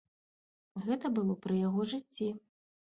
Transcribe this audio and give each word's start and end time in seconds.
Гэта 0.87 1.05
было 1.19 1.39
пры 1.45 1.61
яго 1.67 1.81
жыцці. 1.95 2.35